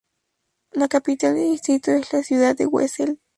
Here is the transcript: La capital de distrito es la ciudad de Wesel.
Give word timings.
La 0.73 0.87
capital 0.87 1.35
de 1.35 1.41
distrito 1.51 1.91
es 1.91 2.11
la 2.11 2.23
ciudad 2.23 2.55
de 2.57 2.65
Wesel. 2.65 3.19